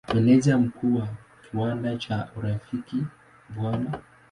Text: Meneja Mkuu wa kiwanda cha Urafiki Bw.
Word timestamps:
Meneja 0.13 0.57
Mkuu 0.57 0.95
wa 0.95 1.07
kiwanda 1.51 1.97
cha 1.97 2.29
Urafiki 2.37 2.97
Bw. 3.49 3.71